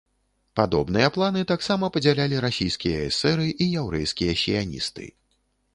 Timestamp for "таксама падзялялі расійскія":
1.51-3.05